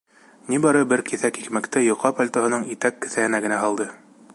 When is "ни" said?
0.53-0.57